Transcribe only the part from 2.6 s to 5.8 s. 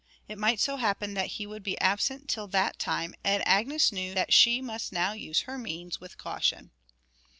time, and Agnes knew that she must now use her